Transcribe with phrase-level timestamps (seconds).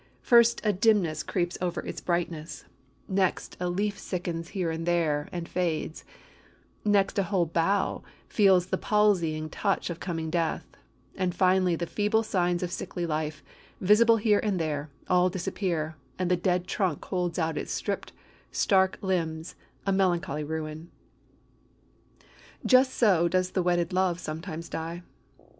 [0.23, 2.65] First a dimness creeps over its brightness;
[3.07, 6.03] next a leaf sickens here and there, and fades;
[6.83, 10.65] next a whole bough feels the palsying touch of coming death;
[11.13, 13.43] and finally the feeble signs of sickly life,
[13.79, 18.11] visible here and there, all disappear, and the dead trunk holds out its stripped,
[18.51, 19.53] stark limbs,
[19.85, 20.89] a melancholy ruin.
[22.65, 25.03] Just so does wedded love sometimes die.